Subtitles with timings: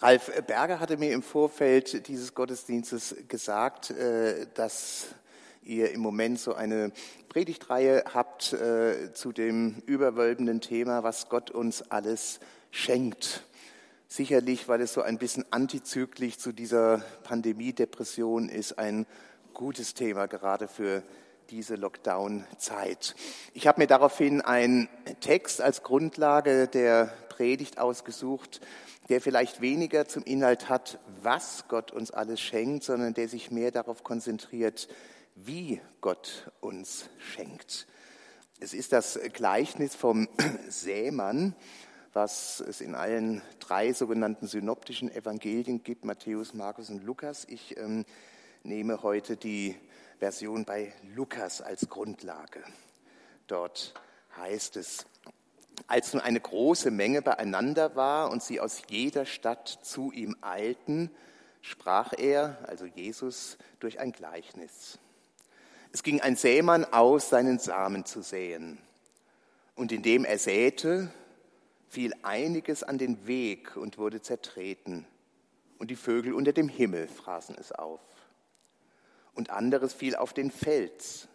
[0.00, 5.06] Ralf Berger hatte mir im Vorfeld dieses Gottesdienstes gesagt, äh, dass
[5.64, 6.92] ihr im Moment so eine
[7.28, 12.38] Predigtreihe habt äh, zu dem überwölbenden Thema, was Gott uns alles
[12.70, 13.42] schenkt.
[14.06, 19.04] Sicherlich, weil es so ein bisschen antizyklisch zu dieser Pandemie-Depression ist, ein
[19.52, 21.02] gutes Thema gerade für
[21.50, 23.14] diese Lockdown-Zeit.
[23.54, 24.88] Ich habe mir daraufhin einen
[25.20, 28.60] Text als Grundlage der Predigt ausgesucht,
[29.08, 33.70] der vielleicht weniger zum Inhalt hat, was Gott uns alles schenkt, sondern der sich mehr
[33.70, 34.88] darauf konzentriert,
[35.34, 37.86] wie Gott uns schenkt.
[38.60, 40.28] Es ist das Gleichnis vom
[40.68, 41.54] Sämann,
[42.12, 47.46] was es in allen drei sogenannten synoptischen Evangelien gibt, Matthäus, Markus und Lukas.
[47.48, 48.04] Ich ähm,
[48.64, 49.76] nehme heute die
[50.18, 52.62] Version bei Lukas als Grundlage.
[53.46, 53.94] Dort
[54.36, 55.06] heißt es,
[55.86, 61.10] als nun eine große Menge beieinander war und sie aus jeder Stadt zu ihm eilten,
[61.62, 64.98] sprach er, also Jesus, durch ein Gleichnis.
[65.92, 68.78] Es ging ein Sämann aus, seinen Samen zu säen.
[69.74, 71.12] Und indem er säte,
[71.88, 75.06] fiel einiges an den Weg und wurde zertreten.
[75.78, 78.00] Und die Vögel unter dem Himmel fraßen es auf.
[79.38, 81.28] Und anderes fiel auf den Fels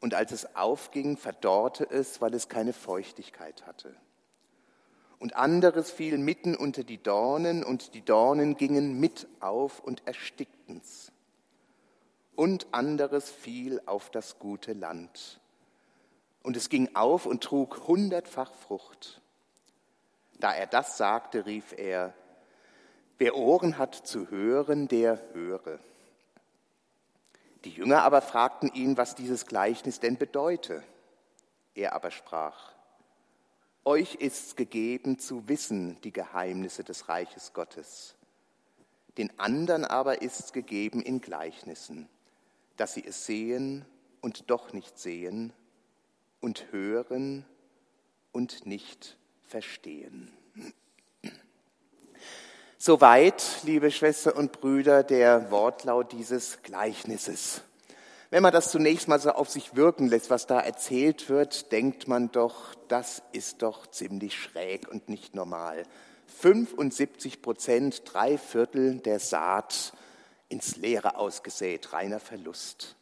[0.00, 3.96] und als es aufging, verdorrte es, weil es keine Feuchtigkeit hatte.
[5.18, 11.10] Und anderes fiel mitten unter die Dornen, und die Dornen gingen mit auf und erstickten's.
[12.34, 15.40] Und anderes fiel auf das gute Land.
[16.42, 19.22] Und es ging auf und trug hundertfach Frucht.
[20.38, 22.12] Da er das sagte, rief er,
[23.16, 25.78] wer Ohren hat zu hören, der höre.
[27.66, 30.84] Die Jünger aber fragten ihn, was dieses Gleichnis denn bedeute.
[31.74, 32.72] Er aber sprach,
[33.84, 38.14] euch ist's gegeben zu wissen die Geheimnisse des Reiches Gottes.
[39.18, 42.08] Den anderen aber ist's gegeben in Gleichnissen,
[42.76, 43.84] dass sie es sehen
[44.20, 45.52] und doch nicht sehen
[46.40, 47.44] und hören
[48.30, 50.30] und nicht verstehen.
[52.78, 57.62] Soweit, liebe Schwestern und Brüder, der Wortlaut dieses Gleichnisses.
[58.28, 62.06] Wenn man das zunächst mal so auf sich wirken lässt, was da erzählt wird, denkt
[62.06, 65.84] man doch, das ist doch ziemlich schräg und nicht normal.
[66.38, 69.94] 75 Prozent, drei Viertel der Saat
[70.50, 72.94] ins Leere ausgesät, reiner Verlust.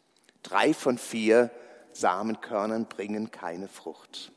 [0.45, 1.51] Drei von vier
[1.93, 4.31] Samenkörnern bringen keine Frucht.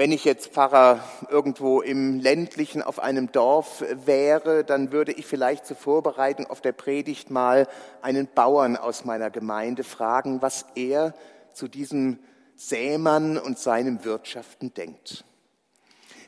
[0.00, 5.66] Wenn ich jetzt Pfarrer irgendwo im ländlichen auf einem Dorf wäre, dann würde ich vielleicht
[5.66, 7.68] zur Vorbereitung auf der Predigt mal
[8.00, 11.12] einen Bauern aus meiner Gemeinde fragen, was er
[11.52, 12.18] zu diesem
[12.56, 15.22] Sämann und seinem Wirtschaften denkt.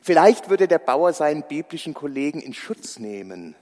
[0.03, 3.55] Vielleicht würde der Bauer seinen biblischen Kollegen in Schutz nehmen.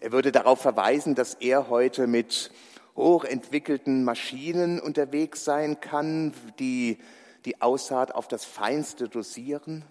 [0.00, 2.50] Er würde darauf verweisen, dass er heute mit
[2.96, 6.96] hochentwickelten Maschinen unterwegs sein kann, die
[7.44, 9.84] die Aussaat auf das Feinste dosieren.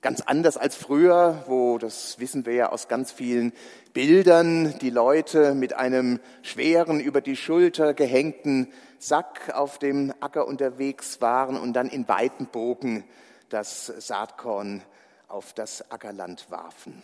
[0.00, 3.52] Ganz anders als früher, wo, das wissen wir ja aus ganz vielen
[3.92, 8.68] Bildern, die Leute mit einem schweren, über die Schulter gehängten
[9.00, 13.04] Sack auf dem Acker unterwegs waren und dann in weiten Bogen
[13.48, 14.82] das Saatkorn
[15.26, 17.02] auf das Ackerland warfen.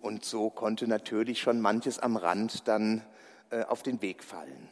[0.00, 3.02] Und so konnte natürlich schon manches am Rand dann
[3.50, 4.68] äh, auf den Weg fallen.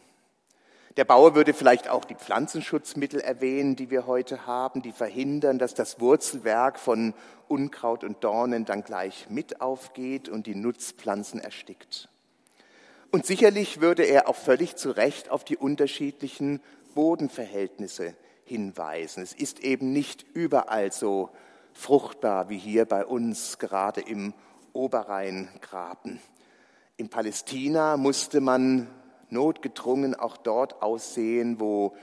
[0.98, 5.72] Der Bauer würde vielleicht auch die Pflanzenschutzmittel erwähnen, die wir heute haben, die verhindern, dass
[5.72, 7.14] das Wurzelwerk von
[7.46, 12.08] Unkraut und Dornen dann gleich mit aufgeht und die Nutzpflanzen erstickt.
[13.12, 16.60] Und sicherlich würde er auch völlig zu Recht auf die unterschiedlichen
[16.96, 19.22] Bodenverhältnisse hinweisen.
[19.22, 21.30] Es ist eben nicht überall so
[21.74, 24.34] fruchtbar wie hier bei uns, gerade im
[24.72, 26.18] Oberrheingraben.
[26.96, 28.88] In Palästina musste man
[29.30, 31.96] notgedrungen auch dort aussehen, wo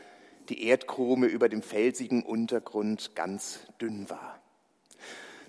[0.49, 4.39] die Erdkrume über dem felsigen Untergrund ganz dünn war.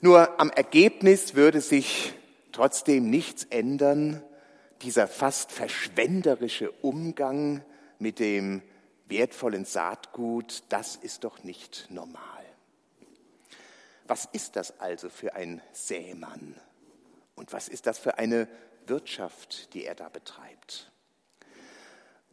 [0.00, 2.14] Nur am Ergebnis würde sich
[2.52, 4.23] trotzdem nichts ändern.
[4.82, 7.62] Dieser fast verschwenderische Umgang
[7.99, 8.62] mit dem
[9.06, 12.23] wertvollen Saatgut, das ist doch nicht normal.
[14.06, 16.55] Was ist das also für ein Sämann?
[17.34, 18.49] Und was ist das für eine
[18.87, 20.93] Wirtschaft, die er da betreibt?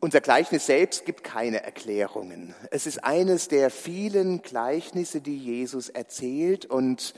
[0.03, 2.53] Unser Gleichnis selbst gibt keine Erklärungen.
[2.71, 7.13] Es ist eines der vielen Gleichnisse, die Jesus erzählt und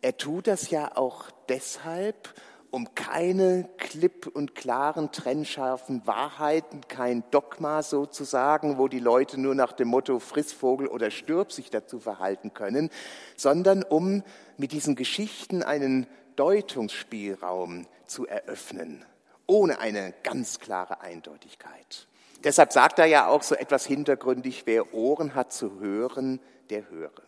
[0.00, 2.32] er tut das ja auch deshalb,
[2.70, 9.72] um keine klipp und klaren, trennscharfen Wahrheiten, kein Dogma sozusagen, wo die Leute nur nach
[9.72, 12.88] dem Motto Frissvogel oder stirb sich dazu verhalten können,
[13.36, 14.22] sondern um
[14.56, 19.04] mit diesen Geschichten einen Deutungsspielraum zu eröffnen,
[19.46, 22.06] ohne eine ganz klare Eindeutigkeit.
[22.44, 26.40] Deshalb sagt er ja auch so etwas hintergründig, wer Ohren hat zu hören,
[26.70, 27.22] der höre.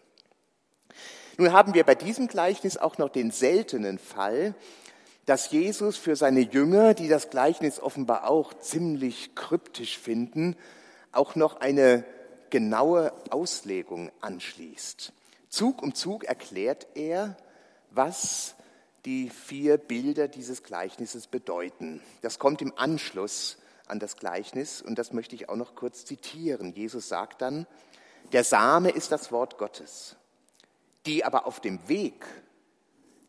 [1.36, 4.54] Nun haben wir bei diesem Gleichnis auch noch den seltenen Fall,
[5.24, 10.56] dass Jesus für seine Jünger, die das Gleichnis offenbar auch ziemlich kryptisch finden,
[11.12, 12.04] auch noch eine
[12.50, 15.12] genaue Auslegung anschließt.
[15.48, 17.36] Zug um Zug erklärt er,
[17.90, 18.54] was
[19.04, 22.00] die vier Bilder dieses Gleichnisses bedeuten.
[22.22, 26.72] Das kommt im Anschluss an das Gleichnis und das möchte ich auch noch kurz zitieren.
[26.72, 27.66] Jesus sagt dann,
[28.32, 30.16] der Same ist das Wort Gottes.
[31.06, 32.26] Die aber auf dem Weg,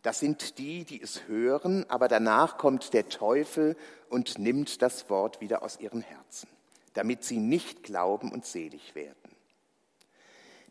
[0.01, 3.77] das sind die, die es hören, aber danach kommt der Teufel
[4.10, 6.50] und nimmt das Wort wieder aus ihren Herzen,
[6.94, 9.29] damit sie nicht glauben und selig werden.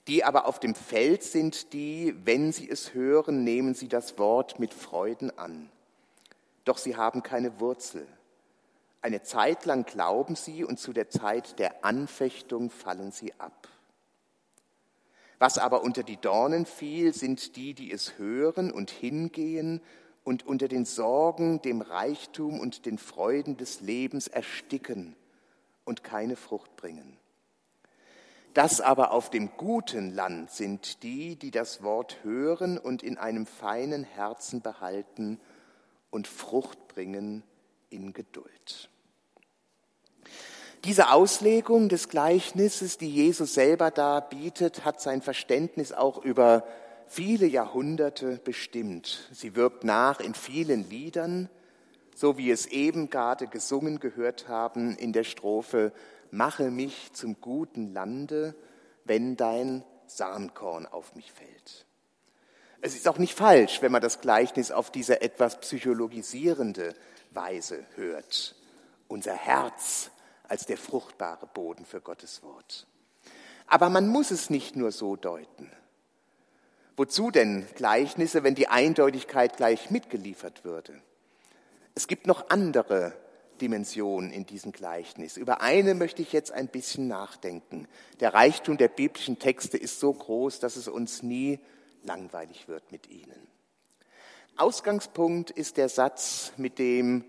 [0.09, 4.59] Die aber auf dem Feld sind die, wenn sie es hören, nehmen sie das Wort
[4.59, 5.71] mit Freuden an.
[6.65, 8.07] Doch sie haben keine Wurzel.
[9.03, 13.69] Eine Zeit lang glauben sie und zu der Zeit der Anfechtung fallen sie ab.
[15.39, 19.81] Was aber unter die Dornen fiel, sind die, die es hören und hingehen
[20.25, 25.15] und unter den Sorgen, dem Reichtum und den Freuden des Lebens ersticken
[25.85, 27.19] und keine Frucht bringen.
[28.55, 33.47] Das aber auf dem guten Land sind die, die das Wort hören und in einem
[33.47, 35.41] feinen Herzen behalten
[36.11, 37.43] und Frucht bringen
[37.91, 38.91] in Geduld.
[40.85, 46.65] Diese Auslegung des Gleichnisses, die Jesus selber da bietet, hat sein Verständnis auch über
[47.07, 49.29] viele Jahrhunderte bestimmt.
[49.33, 51.49] Sie wirkt nach in vielen Liedern,
[52.15, 55.93] so wie es eben gerade gesungen gehört haben in der Strophe
[56.31, 58.55] mache mich zum guten Lande,
[59.05, 61.87] wenn dein Samenkorn auf mich fällt.
[62.81, 66.95] Es ist auch nicht falsch, wenn man das Gleichnis auf diese etwas psychologisierende
[67.31, 68.55] Weise hört.
[69.09, 70.11] Unser Herz
[70.47, 72.87] als der fruchtbare Boden für Gottes Wort.
[73.67, 75.71] Aber man muss es nicht nur so deuten.
[76.97, 81.01] Wozu denn Gleichnisse, wenn die Eindeutigkeit gleich mitgeliefert würde?
[81.95, 83.13] Es gibt noch andere
[83.61, 85.37] Dimension in diesem Gleichnis.
[85.37, 87.87] Über eine möchte ich jetzt ein bisschen nachdenken.
[88.21, 91.59] Der Reichtum der biblischen Texte ist so groß, dass es uns nie
[92.03, 93.47] langweilig wird mit ihnen.
[94.57, 97.25] Ausgangspunkt ist der Satz, mit dem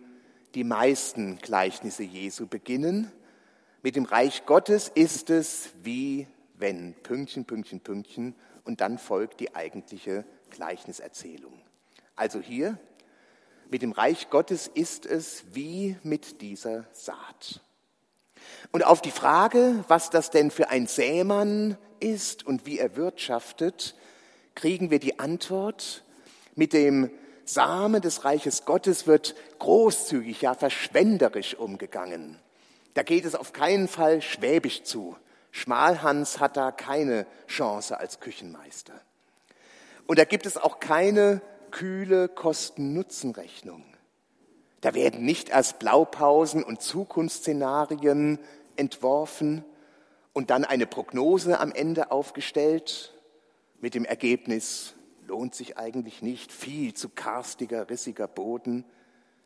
[0.56, 3.12] die meisten Gleichnisse Jesu beginnen.
[3.84, 9.56] Mit dem Reich Gottes ist es wie wenn, Pünktchen, Pünktchen, Pünktchen, und dann folgt die
[9.56, 11.54] eigentliche Gleichniserzählung.
[12.16, 12.78] Also hier
[13.69, 17.62] mit dem Reich Gottes ist es wie mit dieser Saat.
[18.71, 23.95] Und auf die Frage, was das denn für ein Sämann ist und wie er wirtschaftet,
[24.56, 26.04] kriegen wir die Antwort,
[26.56, 27.10] mit dem
[27.45, 32.38] Samen des Reiches Gottes wird großzügig, ja verschwenderisch umgegangen.
[32.94, 35.15] Da geht es auf keinen Fall schwäbisch zu.
[35.51, 38.94] Schmalhans hat da keine Chance als Küchenmeister.
[40.06, 43.83] Und da gibt es auch keine kühle Kosten-Nutzen-Rechnung.
[44.81, 48.39] Da werden nicht erst Blaupausen und Zukunftsszenarien
[48.75, 49.66] entworfen
[50.33, 53.13] und dann eine Prognose am Ende aufgestellt.
[53.81, 54.95] Mit dem Ergebnis,
[55.27, 58.84] lohnt sich eigentlich nicht, viel zu karstiger, rissiger Boden,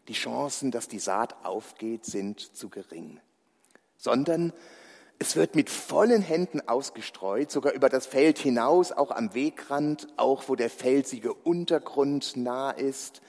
[0.08, 3.20] die Chancen, dass die Saat aufgeht, sind zu gering,
[3.98, 4.54] sondern
[5.24, 10.50] es wird mit vollen Händen ausgestreut, sogar über das Feld hinaus, auch am Wegrand, auch
[10.50, 13.22] wo der felsige Untergrund nah ist,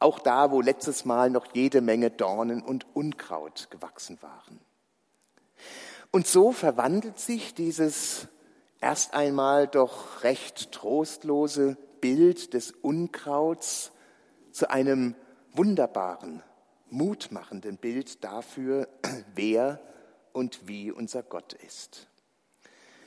[0.00, 4.58] auch da, wo letztes Mal noch jede Menge Dornen und Unkraut gewachsen waren.
[6.10, 8.26] Und so verwandelt sich dieses
[8.80, 13.92] erst einmal doch recht trostlose Bild des Unkrauts
[14.50, 15.14] zu einem
[15.52, 16.42] wunderbaren,
[16.90, 18.88] mutmachenden Bild dafür,
[19.36, 19.80] wer
[20.32, 22.08] und wie unser Gott ist.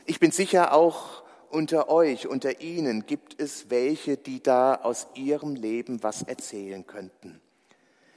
[0.05, 5.55] Ich bin sicher, auch unter euch, unter Ihnen gibt es welche, die da aus ihrem
[5.55, 7.41] Leben was erzählen könnten.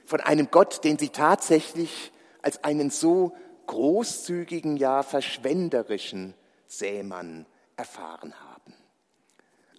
[0.05, 3.35] Von einem Gott, den sie tatsächlich als einen so
[3.67, 6.33] großzügigen, ja verschwenderischen
[6.67, 7.45] Sämann
[7.75, 8.73] erfahren haben.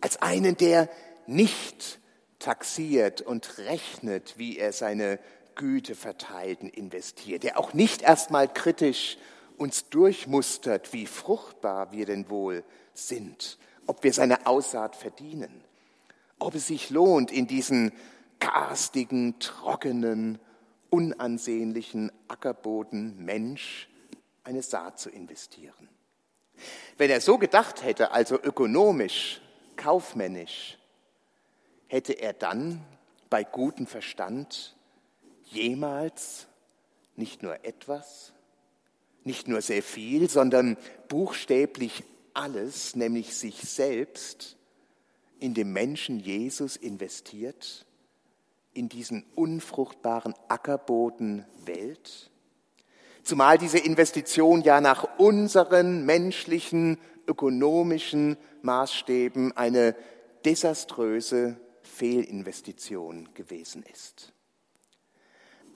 [0.00, 0.88] Als einen, der
[1.26, 2.00] nicht
[2.38, 5.18] taxiert und rechnet, wie er seine
[5.56, 9.18] Güte verteilt und investiert, der auch nicht erstmal kritisch
[9.56, 12.62] uns durchmustert, wie fruchtbar wir denn wohl
[12.94, 15.64] sind, ob wir seine Aussaat verdienen,
[16.38, 17.92] ob es sich lohnt, in diesen
[18.38, 20.38] garstigen, trockenen,
[20.90, 23.88] unansehnlichen Ackerboden Mensch
[24.44, 25.88] eine Saat zu investieren.
[26.96, 29.40] Wenn er so gedacht hätte, also ökonomisch,
[29.76, 30.78] kaufmännisch,
[31.88, 32.84] hätte er dann
[33.28, 34.75] bei gutem Verstand
[35.46, 36.46] jemals
[37.16, 38.32] nicht nur etwas,
[39.24, 40.76] nicht nur sehr viel, sondern
[41.08, 44.56] buchstäblich alles, nämlich sich selbst,
[45.38, 47.86] in den Menschen Jesus investiert,
[48.72, 52.30] in diesen unfruchtbaren Ackerboden Welt?
[53.22, 59.96] Zumal diese Investition ja nach unseren menschlichen, ökonomischen Maßstäben eine
[60.44, 64.32] desaströse Fehlinvestition gewesen ist.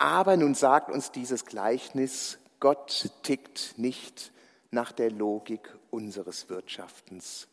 [0.00, 4.32] Aber nun sagt uns dieses Gleichnis, Gott tickt nicht
[4.70, 7.48] nach der Logik unseres Wirtschaftens.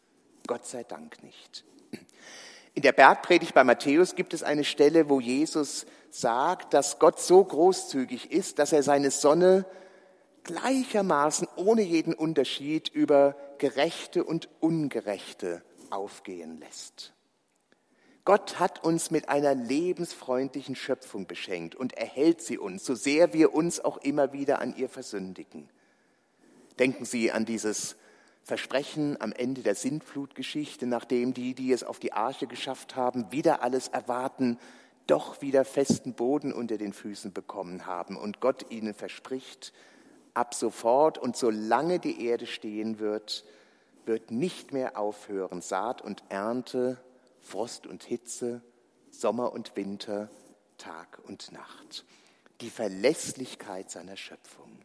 [0.48, 1.66] Gott sei Dank nicht.
[2.74, 7.44] In der Bergpredigt bei Matthäus gibt es eine Stelle, wo Jesus sagt, dass Gott so
[7.44, 9.66] großzügig ist, dass er seine Sonne
[10.44, 17.12] gleichermaßen ohne jeden Unterschied über Gerechte und Ungerechte aufgehen lässt.
[18.28, 23.54] Gott hat uns mit einer lebensfreundlichen Schöpfung beschenkt und erhält sie uns, so sehr wir
[23.54, 25.70] uns auch immer wieder an ihr versündigen.
[26.78, 27.96] Denken Sie an dieses
[28.44, 33.64] Versprechen am Ende der Sintflutgeschichte, nachdem die, die es auf die Arche geschafft haben, wieder
[33.64, 34.60] alles erwarten,
[35.06, 39.72] doch wieder festen Boden unter den Füßen bekommen haben und Gott ihnen verspricht,
[40.34, 43.46] ab sofort und solange die Erde stehen wird,
[44.06, 46.98] wird nicht mehr aufhören Saat und Ernte,
[47.48, 48.62] Frost und Hitze,
[49.10, 50.30] Sommer und Winter,
[50.78, 52.06] Tag und Nacht.
[52.60, 54.82] Die Verlässlichkeit seiner Schöpfung.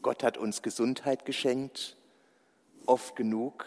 [0.00, 1.98] Gott hat uns Gesundheit geschenkt,
[2.86, 3.66] oft genug,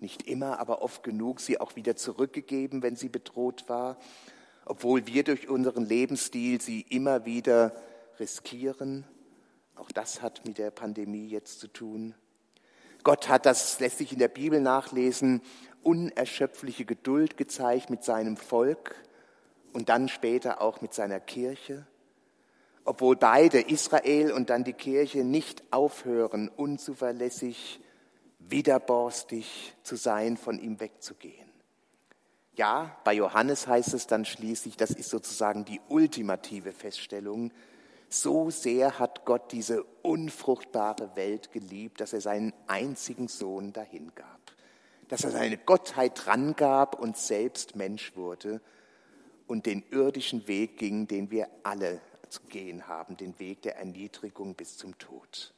[0.00, 3.98] nicht immer, aber oft genug, sie auch wieder zurückgegeben, wenn sie bedroht war,
[4.64, 7.76] obwohl wir durch unseren Lebensstil sie immer wieder
[8.18, 9.06] riskieren.
[9.76, 12.14] Auch das hat mit der Pandemie jetzt zu tun.
[13.02, 15.42] Gott hat, das lässt sich in der Bibel nachlesen,
[15.82, 18.94] unerschöpfliche Geduld gezeigt mit seinem Volk
[19.72, 21.86] und dann später auch mit seiner Kirche,
[22.84, 27.80] obwohl beide, Israel und dann die Kirche, nicht aufhören, unzuverlässig,
[28.38, 31.48] widerborstig zu sein, von ihm wegzugehen.
[32.56, 37.52] Ja, bei Johannes heißt es dann schließlich, das ist sozusagen die ultimative Feststellung,
[38.08, 44.39] so sehr hat Gott diese unfruchtbare Welt geliebt, dass er seinen einzigen Sohn dahingab
[45.10, 48.60] dass er seine Gottheit drangab und selbst Mensch wurde
[49.48, 54.54] und den irdischen Weg ging, den wir alle zu gehen haben, den Weg der Erniedrigung
[54.54, 55.52] bis zum Tod.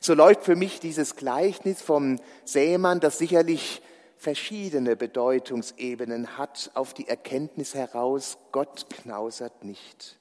[0.00, 3.80] So läuft für mich dieses Gleichnis vom Sämann, das sicherlich
[4.16, 10.18] verschiedene Bedeutungsebenen hat, auf die Erkenntnis heraus, Gott knausert nicht.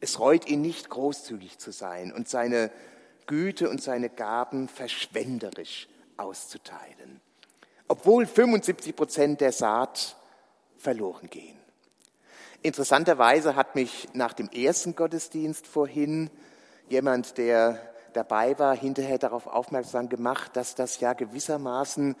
[0.00, 2.70] Es reut ihn nicht, großzügig zu sein und seine
[3.26, 5.88] Güte und seine Gaben verschwenderisch
[6.18, 7.22] auszuteilen
[7.88, 10.16] obwohl 75 Prozent der Saat
[10.76, 11.56] verloren gehen.
[12.62, 16.30] Interessanterweise hat mich nach dem ersten Gottesdienst vorhin
[16.88, 17.80] jemand, der
[18.12, 22.16] dabei war, hinterher darauf aufmerksam gemacht, dass das ja gewissermaßen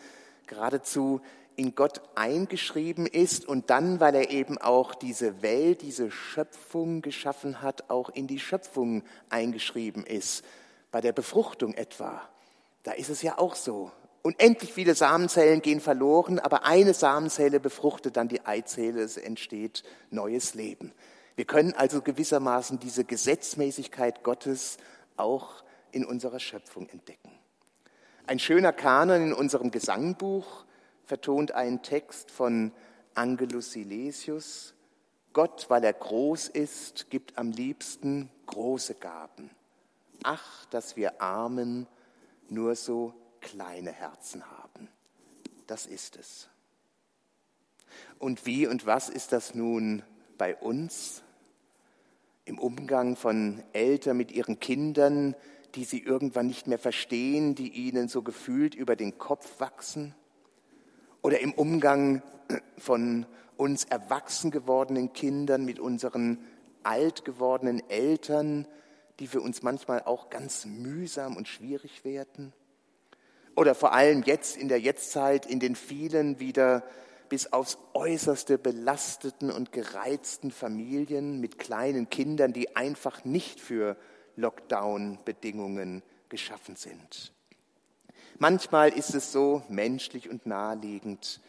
[0.46, 1.20] geradezu
[1.56, 7.60] in Gott eingeschrieben ist und dann, weil er eben auch diese Welt, diese Schöpfung geschaffen
[7.62, 10.44] hat, auch in die Schöpfung eingeschrieben ist.
[10.92, 12.22] Bei der Befruchtung etwa.
[12.84, 13.90] Da ist es ja auch so.
[14.28, 20.52] Unendlich viele Samenzellen gehen verloren, aber eine Samenzelle befruchtet dann die Eizelle, es entsteht neues
[20.52, 20.92] Leben.
[21.34, 24.76] Wir können also gewissermaßen diese Gesetzmäßigkeit Gottes
[25.16, 27.32] auch in unserer Schöpfung entdecken.
[28.26, 30.66] Ein schöner Kanon in unserem Gesangbuch
[31.06, 32.72] vertont einen Text von
[33.14, 34.74] Angelus Silesius.
[35.32, 39.48] Gott, weil er groß ist, gibt am liebsten große Gaben.
[40.22, 41.86] Ach, dass wir Armen
[42.50, 44.88] nur so kleine Herzen haben.
[45.66, 46.48] Das ist es.
[48.18, 50.02] Und wie und was ist das nun
[50.36, 51.22] bei uns?
[52.44, 55.34] Im Umgang von Eltern mit ihren Kindern,
[55.74, 60.14] die sie irgendwann nicht mehr verstehen, die ihnen so gefühlt über den Kopf wachsen?
[61.22, 62.22] Oder im Umgang
[62.78, 63.26] von
[63.56, 66.38] uns erwachsen gewordenen Kindern mit unseren
[66.82, 68.66] alt gewordenen Eltern,
[69.18, 72.52] die für uns manchmal auch ganz mühsam und schwierig werden?
[73.58, 76.84] Oder vor allem jetzt in der Jetztzeit in den vielen wieder
[77.28, 83.96] bis aufs äußerste belasteten und gereizten Familien mit kleinen Kindern, die einfach nicht für
[84.36, 87.32] Lockdown-Bedingungen geschaffen sind.
[88.38, 91.40] Manchmal ist es so menschlich und naheliegend,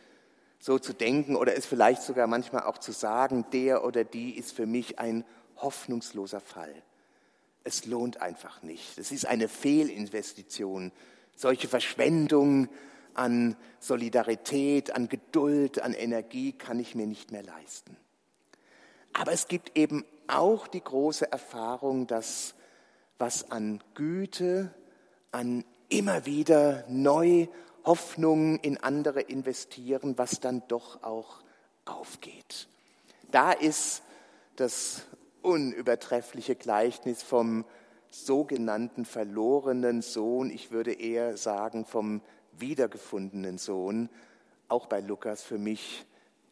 [0.58, 4.56] so zu denken oder es vielleicht sogar manchmal auch zu sagen, der oder die ist
[4.56, 5.26] für mich ein
[5.58, 6.74] hoffnungsloser Fall.
[7.64, 8.98] Es lohnt einfach nicht.
[8.98, 10.92] Es ist eine Fehlinvestition
[11.40, 12.68] solche Verschwendung
[13.14, 17.96] an Solidarität, an Geduld, an Energie kann ich mir nicht mehr leisten.
[19.14, 22.56] Aber es gibt eben auch die große Erfahrung, dass
[23.20, 24.74] was an Güte,
[25.32, 27.48] an immer wieder neu
[27.86, 31.42] Hoffnung in andere investieren, was dann doch auch
[31.86, 32.68] aufgeht.
[33.32, 34.04] Da ist
[34.58, 35.04] das
[35.42, 37.64] unübertreffliche Gleichnis vom
[38.10, 42.22] sogenannten verlorenen Sohn, ich würde eher sagen vom
[42.58, 44.10] wiedergefundenen Sohn,
[44.68, 46.06] auch bei Lukas für mich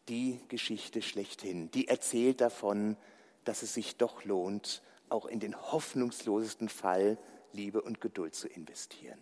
[0.08, 1.70] die Geschichte schlechthin.
[1.70, 2.96] Die erzählt davon,
[3.44, 7.18] dass es sich doch lohnt, auch in den hoffnungslosesten Fall
[7.52, 9.18] Liebe und Geduld zu investieren.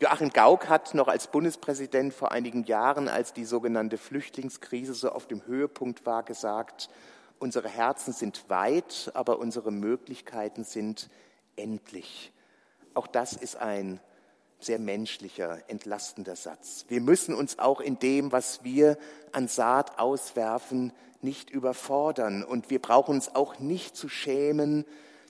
[0.00, 5.26] Joachim Gauck hat noch als Bundespräsident vor einigen Jahren, als die sogenannte Flüchtlingskrise so auf
[5.26, 6.88] dem Höhepunkt war, gesagt,
[7.42, 11.10] unsere Herzen sind weit, aber unsere Möglichkeiten sind
[11.56, 12.32] endlich.
[12.94, 14.00] Auch das ist ein
[14.60, 16.84] sehr menschlicher, entlastender Satz.
[16.88, 18.96] Wir müssen uns auch in dem, was wir
[19.32, 22.44] an Saat auswerfen, nicht überfordern.
[22.44, 24.84] Und wir brauchen uns auch nicht zu schämen,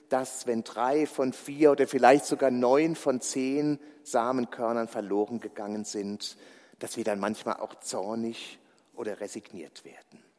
[0.09, 6.37] dass wenn drei von vier oder vielleicht sogar neun von zehn Samenkörnern verloren gegangen sind,
[6.77, 8.59] dass wir dann manchmal auch zornig
[8.93, 10.32] oder resigniert werden.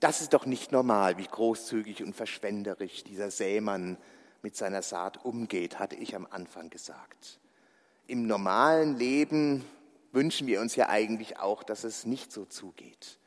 [0.00, 3.98] Das ist doch nicht normal, wie großzügig und verschwenderisch dieser Sämann
[4.42, 7.38] mit seiner Saat umgeht, hatte ich am Anfang gesagt.
[8.06, 9.64] Im normalen Leben
[10.12, 13.18] wünschen wir uns ja eigentlich auch, dass es nicht so zugeht.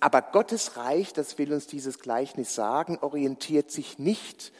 [0.00, 4.52] Aber Gottes Reich, das will uns dieses Gleichnis sagen, orientiert sich nicht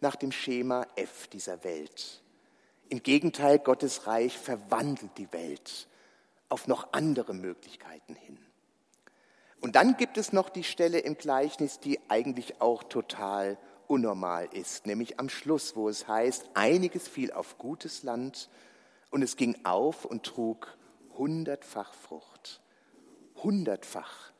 [0.00, 2.22] nach dem Schema F dieser Welt.
[2.88, 5.86] Im Gegenteil, Gottes Reich verwandelt die Welt
[6.48, 8.38] auf noch andere Möglichkeiten hin.
[9.60, 14.86] Und dann gibt es noch die Stelle im Gleichnis, die eigentlich auch total unnormal ist,
[14.86, 18.48] nämlich am Schluss, wo es heißt, einiges fiel auf gutes Land
[19.10, 20.76] und es ging auf und trug
[21.16, 22.60] hundertfach Frucht.
[23.42, 24.32] Hundertfach.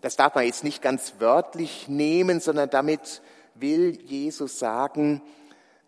[0.00, 3.22] Das darf man jetzt nicht ganz wörtlich nehmen, sondern damit
[3.54, 5.22] will Jesus sagen,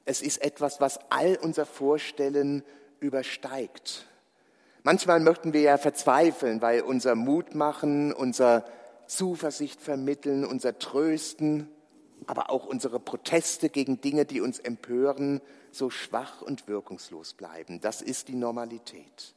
[0.04, 2.62] es ist etwas, was all unser Vorstellen
[3.00, 4.06] übersteigt.
[4.86, 8.66] Manchmal möchten wir ja verzweifeln, weil unser Mut machen, unser
[9.06, 11.70] Zuversicht vermitteln, unser Trösten,
[12.26, 17.80] aber auch unsere Proteste gegen Dinge, die uns empören, so schwach und wirkungslos bleiben.
[17.80, 19.34] Das ist die Normalität.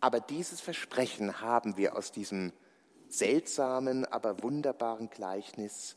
[0.00, 2.52] Aber dieses Versprechen haben wir aus diesem
[3.08, 5.94] seltsamen, aber wunderbaren Gleichnis,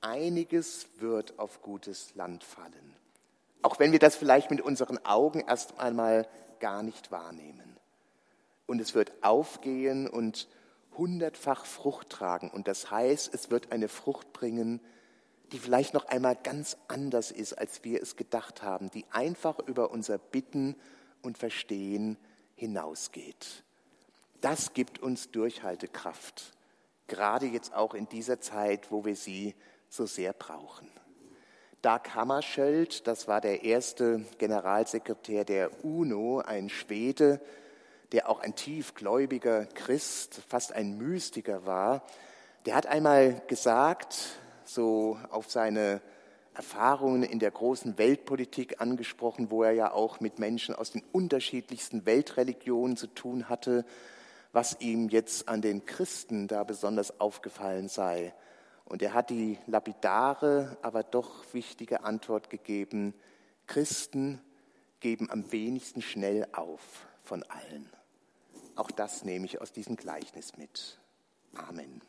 [0.00, 2.96] einiges wird auf gutes Land fallen.
[3.62, 6.26] Auch wenn wir das vielleicht mit unseren Augen erst einmal
[6.58, 7.75] gar nicht wahrnehmen.
[8.66, 10.48] Und es wird aufgehen und
[10.96, 12.50] hundertfach Frucht tragen.
[12.50, 14.80] Und das heißt, es wird eine Frucht bringen,
[15.52, 19.90] die vielleicht noch einmal ganz anders ist, als wir es gedacht haben, die einfach über
[19.90, 20.74] unser Bitten
[21.22, 22.16] und Verstehen
[22.56, 23.62] hinausgeht.
[24.40, 26.52] Das gibt uns Durchhaltekraft,
[27.06, 29.54] gerade jetzt auch in dieser Zeit, wo wir sie
[29.88, 30.88] so sehr brauchen.
[31.82, 37.40] Dag Hammarskjöld, das war der erste Generalsekretär der UNO, ein Schwede,
[38.12, 42.02] der auch ein tiefgläubiger Christ, fast ein Mystiker war,
[42.66, 44.16] der hat einmal gesagt,
[44.64, 46.00] so auf seine
[46.54, 52.06] Erfahrungen in der großen Weltpolitik angesprochen, wo er ja auch mit Menschen aus den unterschiedlichsten
[52.06, 53.84] Weltreligionen zu tun hatte,
[54.52, 58.34] was ihm jetzt an den Christen da besonders aufgefallen sei.
[58.86, 63.14] Und er hat die lapidare, aber doch wichtige Antwort gegeben,
[63.66, 64.40] Christen
[65.00, 67.95] geben am wenigsten schnell auf von allen.
[68.76, 70.98] Auch das nehme ich aus diesem Gleichnis mit.
[71.54, 72.02] Amen.